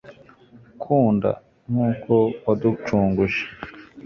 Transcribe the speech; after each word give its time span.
ukunda, 0.73 1.29
nk'uko 1.69 2.13
waducunguje 2.45 3.41